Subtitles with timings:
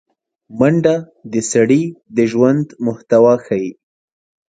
[0.59, 0.95] منډه
[1.31, 1.83] د سړي
[2.15, 3.69] د ژوند محتوا ښيي